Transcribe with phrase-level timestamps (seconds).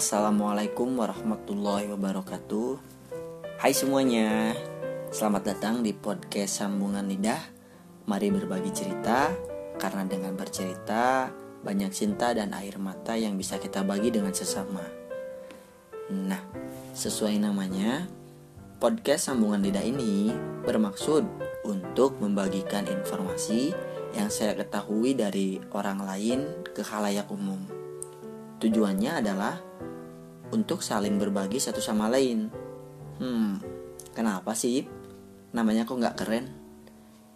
[0.00, 2.80] Assalamualaikum warahmatullahi wabarakatuh.
[3.60, 4.56] Hai semuanya
[5.12, 7.36] Selamat datang di podcast Sambungan Lidah.
[8.08, 9.28] Mari berbagi cerita
[9.76, 11.28] Karena dengan bercerita
[11.60, 14.80] Banyak cinta dan air mata yang bisa kita bagi dengan sesama.
[16.16, 16.48] Nah,
[16.96, 18.08] sesuai namanya
[18.80, 20.32] Podcast Sambungan Lidah ini
[20.64, 21.28] bermaksud
[21.68, 23.76] untuk membagikan informasi
[24.16, 27.60] yang saya ketahui dari orang lain ke halayak umum.
[28.64, 29.69] Tujuannya adalah
[30.50, 32.50] untuk saling berbagi satu sama lain.
[33.18, 33.62] Hmm,
[34.14, 34.86] kenapa sih?
[35.54, 36.46] Namanya kok nggak keren?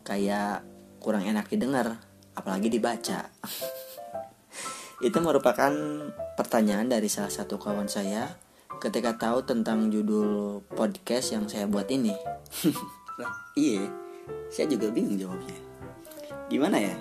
[0.02, 0.66] Kayak
[0.98, 1.98] kurang enak didengar,
[2.34, 3.30] apalagi dibaca.
[5.06, 5.72] Itu merupakan
[6.38, 8.30] pertanyaan dari salah satu kawan saya
[8.82, 12.14] ketika tahu tentang judul podcast yang saya buat ini.
[13.54, 13.86] Iya,
[14.50, 15.54] saya juga bingung jawabnya.
[16.50, 16.98] Gimana ya?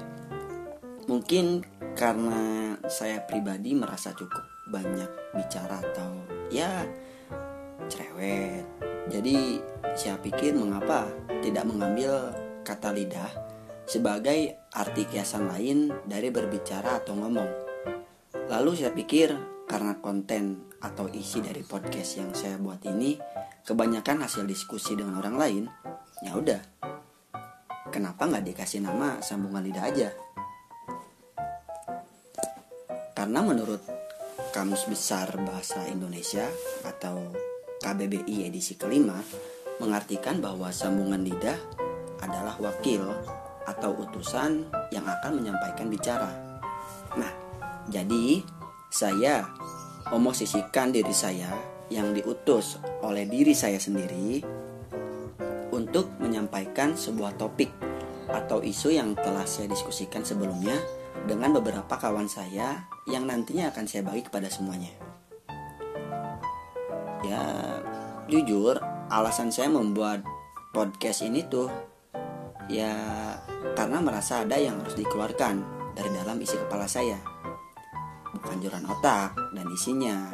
[1.10, 1.66] Mungkin
[1.98, 6.12] karena saya pribadi merasa cukup banyak bicara atau
[6.52, 6.86] ya
[7.88, 8.64] cerewet.
[9.12, 9.60] Jadi
[9.94, 11.12] saya pikir mengapa
[11.44, 12.32] tidak mengambil
[12.64, 13.30] kata lidah
[13.84, 17.50] sebagai arti kiasan lain dari berbicara atau ngomong.
[18.48, 19.36] Lalu saya pikir
[19.68, 23.16] karena konten atau isi dari podcast yang saya buat ini
[23.64, 25.64] kebanyakan hasil diskusi dengan orang lain,
[26.24, 26.62] ya udah.
[27.92, 30.10] Kenapa nggak dikasih nama sambungan lidah aja?
[33.14, 33.80] Karena menurut
[34.54, 36.46] Kamus Besar Bahasa Indonesia
[36.86, 37.34] atau
[37.82, 39.18] KBBI edisi kelima
[39.82, 41.58] mengartikan bahwa sambungan lidah
[42.22, 43.02] adalah wakil
[43.66, 46.30] atau utusan yang akan menyampaikan bicara.
[47.18, 47.34] Nah,
[47.90, 48.46] jadi
[48.94, 49.42] saya
[50.14, 51.50] memosisikan diri saya
[51.90, 54.38] yang diutus oleh diri saya sendiri
[55.74, 57.74] untuk menyampaikan sebuah topik
[58.30, 60.78] atau isu yang telah saya diskusikan sebelumnya
[61.24, 64.92] dengan beberapa kawan saya yang nantinya akan saya bagi kepada semuanya.
[67.24, 67.44] Ya,
[68.28, 68.76] jujur,
[69.08, 70.28] alasan saya membuat
[70.76, 71.72] podcast ini tuh
[72.68, 72.92] ya
[73.76, 75.64] karena merasa ada yang harus dikeluarkan
[75.96, 77.16] dari dalam isi kepala saya.
[78.36, 80.28] Bukan joran otak dan isinya.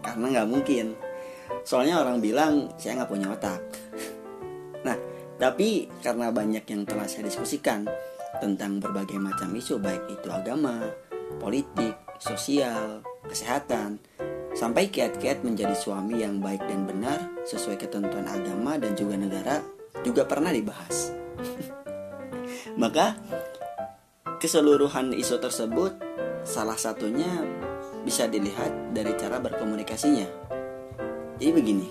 [0.00, 0.96] Karena nggak mungkin.
[1.60, 3.60] Soalnya orang bilang saya nggak punya otak.
[4.80, 4.96] Nah,
[5.36, 7.84] tapi karena banyak yang telah saya diskusikan
[8.38, 10.78] tentang berbagai macam isu baik itu agama,
[11.42, 13.98] politik, sosial, kesehatan,
[14.54, 19.58] sampai kiat-kiat menjadi suami yang baik dan benar sesuai ketentuan agama dan juga negara
[20.06, 21.10] juga pernah dibahas.
[22.82, 23.18] Maka
[24.38, 25.92] keseluruhan isu tersebut
[26.46, 27.28] salah satunya
[28.00, 30.28] bisa dilihat dari cara berkomunikasinya.
[31.40, 31.88] Jadi begini,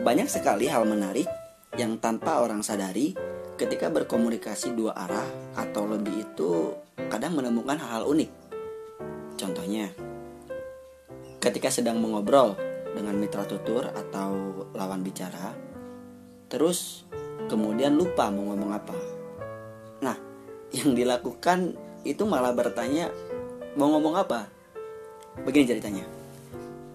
[0.00, 1.28] banyak sekali hal menarik
[1.76, 3.12] yang tanpa orang sadari
[3.56, 5.24] ketika berkomunikasi dua arah
[5.56, 6.76] atau lebih itu
[7.08, 8.30] kadang menemukan hal-hal unik.
[9.36, 9.88] Contohnya,
[11.40, 12.56] ketika sedang mengobrol
[12.92, 15.56] dengan mitra tutur atau lawan bicara,
[16.52, 17.04] terus
[17.48, 18.96] kemudian lupa mau ngomong apa.
[20.04, 20.16] Nah,
[20.76, 21.72] yang dilakukan
[22.04, 23.08] itu malah bertanya
[23.76, 24.48] mau ngomong apa.
[25.44, 26.04] Begini ceritanya.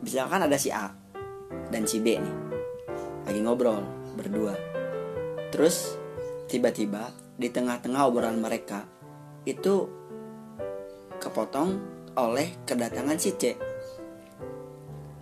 [0.02, 0.90] Misalkan ada si A
[1.70, 2.36] dan si B nih.
[3.30, 3.86] Lagi ngobrol
[4.18, 4.58] berdua.
[5.54, 6.01] Terus
[6.52, 8.84] tiba-tiba di tengah-tengah obrolan mereka
[9.48, 9.88] itu
[11.16, 11.80] kepotong
[12.20, 13.56] oleh kedatangan si C.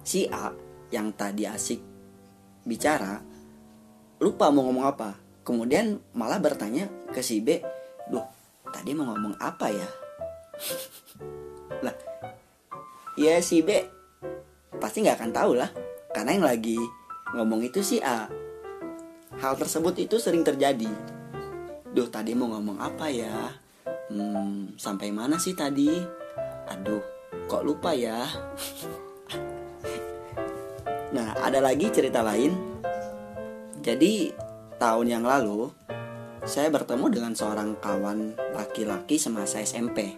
[0.01, 0.49] Si A
[0.89, 1.77] yang tadi asik
[2.65, 3.21] bicara
[4.17, 5.13] lupa mau ngomong apa.
[5.45, 7.61] Kemudian malah bertanya ke si B,
[8.09, 8.25] "Duh,
[8.73, 9.89] tadi mau ngomong apa ya?"
[11.85, 11.95] lah,
[13.21, 13.69] ya si B
[14.81, 15.69] pasti nggak akan tahu lah,
[16.09, 16.77] karena yang lagi
[17.37, 18.25] ngomong itu si A.
[19.39, 21.18] Hal tersebut itu sering terjadi.
[21.89, 23.49] Duh, tadi mau ngomong apa ya?
[24.13, 25.89] Hmm, sampai mana sih tadi?
[26.69, 27.01] Aduh,
[27.49, 28.29] kok lupa ya?
[31.15, 32.53] nah, ada lagi cerita lain.
[33.81, 34.29] Jadi,
[34.77, 35.73] tahun yang lalu,
[36.45, 40.13] saya bertemu dengan seorang kawan laki-laki semasa SMP.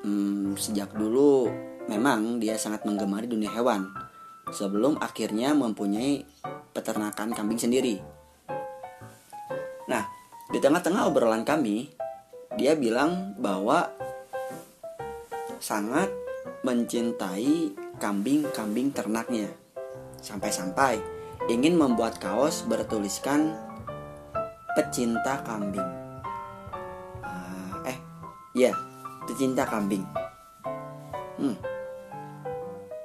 [0.00, 1.52] Hmm, sejak dulu,
[1.92, 3.84] memang dia sangat menggemari dunia hewan.
[4.48, 6.24] Sebelum akhirnya mempunyai
[6.72, 8.17] peternakan kambing sendiri.
[10.48, 11.92] Di tengah-tengah obrolan kami,
[12.56, 13.84] dia bilang bahwa
[15.60, 16.08] sangat
[16.64, 19.52] mencintai kambing-kambing ternaknya.
[20.24, 21.04] Sampai-sampai
[21.52, 23.52] ingin membuat kaos bertuliskan
[24.72, 25.84] pecinta kambing.
[27.20, 28.00] Uh, eh,
[28.56, 28.72] ya,
[29.28, 30.08] pecinta kambing.
[31.36, 31.60] Hmm.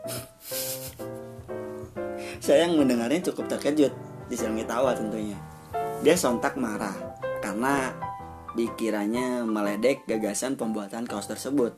[2.44, 3.92] Saya yang mendengarnya cukup terkejut,
[4.32, 5.36] diselingi tawa tentunya.
[6.00, 7.92] Dia sontak marah karena
[8.56, 11.76] dikiranya meledek gagasan pembuatan kaos tersebut.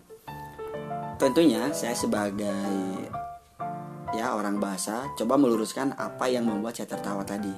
[1.15, 2.51] tentunya saya sebagai
[4.11, 7.55] ya orang bahasa coba meluruskan apa yang membuat saya tertawa tadi.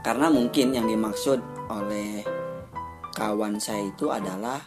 [0.00, 1.42] Karena mungkin yang dimaksud
[1.74, 2.22] oleh
[3.18, 4.62] kawan saya itu adalah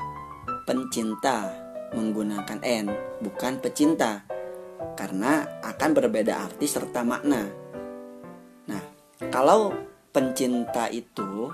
[0.68, 1.56] pencinta
[1.96, 2.92] menggunakan n,
[3.24, 4.28] bukan pecinta.
[5.00, 7.48] Karena akan berbeda arti serta makna.
[8.68, 8.84] Nah,
[9.32, 9.72] kalau
[10.12, 11.48] pencinta itu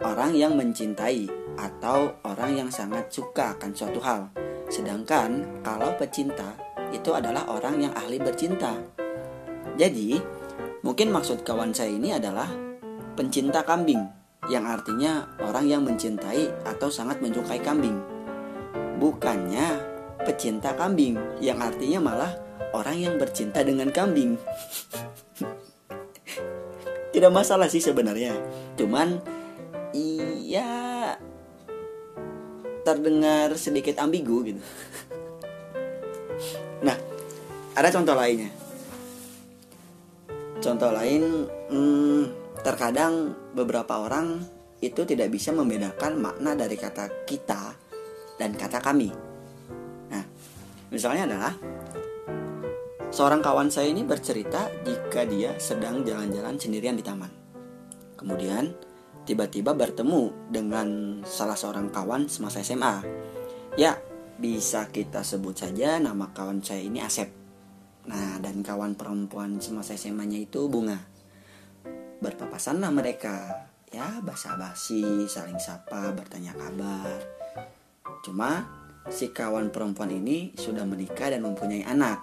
[0.00, 1.28] orang yang mencintai
[1.60, 4.32] atau orang yang sangat suka akan suatu hal.
[4.72, 6.56] Sedangkan kalau pecinta
[6.90, 8.80] itu adalah orang yang ahli bercinta.
[9.76, 10.16] Jadi,
[10.82, 12.48] mungkin maksud kawan saya ini adalah
[13.14, 14.00] pencinta kambing,
[14.48, 18.00] yang artinya orang yang mencintai atau sangat menyukai kambing.
[18.96, 19.68] Bukannya
[20.24, 22.32] pecinta kambing, yang artinya malah
[22.72, 24.40] orang yang bercinta dengan kambing.
[27.14, 28.32] Tidak masalah sih sebenarnya.
[28.78, 29.20] Cuman
[29.94, 31.16] iya
[32.82, 34.62] terdengar sedikit ambigu gitu.
[36.80, 36.96] Nah,
[37.76, 38.48] ada contoh lainnya.
[40.60, 42.22] Contoh lain, hmm,
[42.64, 44.40] terkadang beberapa orang
[44.80, 47.76] itu tidak bisa membedakan makna dari kata kita
[48.40, 49.12] dan kata kami.
[50.08, 50.24] Nah,
[50.88, 51.52] misalnya adalah
[53.12, 57.32] seorang kawan saya ini bercerita jika dia sedang jalan-jalan sendirian di taman.
[58.16, 58.72] Kemudian
[59.24, 63.04] tiba-tiba bertemu dengan salah seorang kawan semasa SMA.
[63.76, 63.96] Ya,
[64.40, 67.28] bisa kita sebut saja nama kawan saya ini Asep.
[68.08, 70.96] Nah, dan kawan perempuan semasa SMA-nya itu Bunga.
[72.24, 73.68] Berpapasanlah mereka.
[73.90, 77.20] Ya, basa-basi, saling sapa, bertanya kabar.
[78.24, 78.64] Cuma
[79.10, 82.22] si kawan perempuan ini sudah menikah dan mempunyai anak.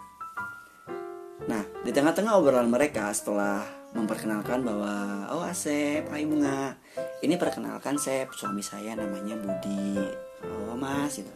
[1.47, 3.63] Nah, di tengah-tengah obrolan mereka setelah
[3.95, 6.75] memperkenalkan bahwa oh Asep, hai Bunga.
[7.17, 9.97] Ini perkenalkan Sep, suami saya namanya Budi.
[10.45, 11.33] Oh Mas gitu.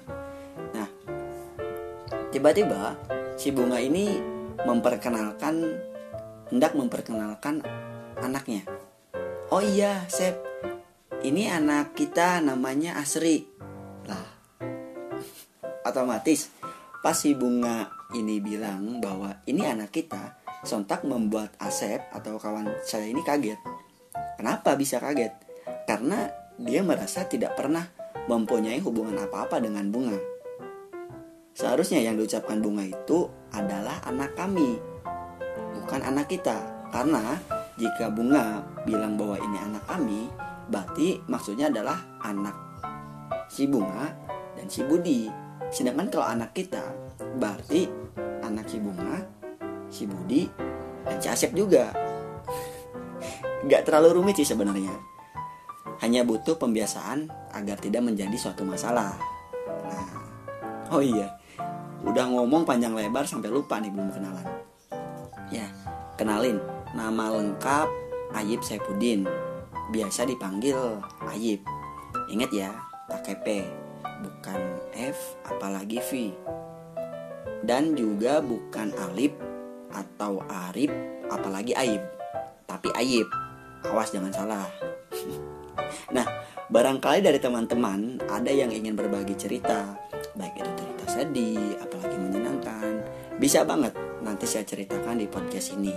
[0.78, 0.86] Nah,
[2.30, 2.94] tiba-tiba
[3.34, 4.22] si Bunga ini
[4.62, 5.58] memperkenalkan
[6.54, 7.66] hendak memperkenalkan
[8.22, 8.62] anaknya.
[9.50, 10.38] Oh iya, Sep.
[11.26, 13.50] Ini anak kita namanya Asri.
[14.06, 14.28] Lah.
[15.90, 16.54] Otomatis
[17.02, 23.10] pas si Bunga ini bilang bahwa ini anak kita, sontak membuat Asep atau kawan saya
[23.10, 23.58] ini kaget.
[24.38, 25.51] Kenapa bisa kaget?
[25.92, 26.24] Karena
[26.56, 27.84] dia merasa tidak pernah
[28.32, 30.16] mempunyai hubungan apa-apa dengan bunga.
[31.52, 34.80] Seharusnya yang diucapkan bunga itu adalah anak kami,
[35.76, 36.56] bukan anak kita.
[36.96, 37.36] Karena
[37.76, 40.32] jika bunga bilang bahwa ini anak kami,
[40.72, 42.56] berarti maksudnya adalah anak
[43.52, 44.16] si bunga
[44.56, 45.28] dan si Budi.
[45.76, 46.88] Sedangkan kalau anak kita,
[47.36, 47.92] berarti
[48.48, 49.28] anak si bunga,
[49.92, 50.48] si Budi,
[51.04, 51.92] dan si Asep juga.
[53.68, 55.11] Gak terlalu rumit sih sebenarnya.
[56.02, 59.14] Hanya butuh pembiasaan agar tidak menjadi suatu masalah.
[59.86, 60.10] Nah,
[60.90, 61.30] oh iya,
[62.02, 64.48] udah ngomong panjang lebar sampai lupa nih belum kenalan.
[65.54, 65.70] Ya,
[66.18, 66.58] kenalin,
[66.98, 67.88] nama lengkap
[68.34, 69.28] Ayib Saipudin.
[69.92, 70.78] Biasa dipanggil
[71.28, 71.62] Ayib.
[72.32, 72.72] Ingat ya,
[73.12, 73.48] pakai P,
[74.24, 74.60] bukan
[74.96, 76.12] F apalagi V.
[77.62, 79.38] Dan juga bukan Alip
[79.94, 80.90] atau Arif
[81.30, 82.02] apalagi Aib,
[82.66, 83.28] tapi Ayib.
[83.86, 84.66] Awas jangan salah.
[86.12, 86.28] Nah,
[86.72, 89.96] barangkali dari teman-teman ada yang ingin berbagi cerita,
[90.36, 93.04] baik itu cerita sedih, apalagi menyenangkan,
[93.38, 95.94] bisa banget nanti saya ceritakan di podcast ini.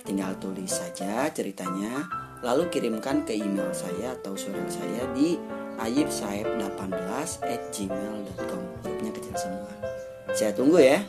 [0.00, 2.08] Tinggal tulis saja ceritanya,
[2.42, 5.36] lalu kirimkan ke email saya atau surat saya di
[5.80, 9.70] ayibsaib18 at gmail.com Hurufnya kecil semua.
[10.32, 11.04] Saya tunggu ya.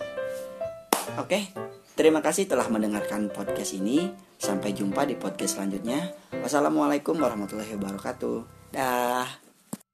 [1.19, 1.51] Oke,
[1.95, 4.30] terima kasih telah mendengarkan podcast ini.
[4.41, 6.17] Sampai jumpa di podcast selanjutnya.
[6.33, 8.73] Wassalamualaikum warahmatullahi wabarakatuh.
[8.73, 9.50] Dah.